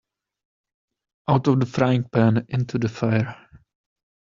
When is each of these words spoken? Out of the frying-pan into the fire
Out 1.29 1.45
of 1.47 1.59
the 1.59 1.67
frying-pan 1.67 2.47
into 2.49 2.79
the 2.79 2.89
fire 2.89 3.35